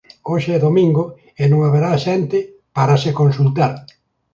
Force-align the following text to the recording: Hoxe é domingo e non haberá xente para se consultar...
Hoxe 0.29 0.49
é 0.57 0.59
domingo 0.67 1.03
e 1.41 1.43
non 1.51 1.59
haberá 1.61 1.91
xente 2.05 2.39
para 2.75 2.95
se 3.03 3.11
consultar... 3.19 3.73